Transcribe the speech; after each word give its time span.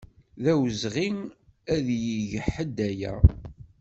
D 0.43 0.45
awezɣi 0.51 1.09
ad 1.75 1.87
yeg 2.03 2.31
ḥedd 2.51 2.77
aya. 2.89 3.13